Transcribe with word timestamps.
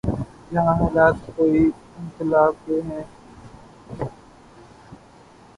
یہاں 0.51 0.73
حالات 0.75 1.15
کوئی 1.35 1.59
انقلاب 1.97 2.53
کے 2.65 2.81
ہیں؟ 2.87 3.03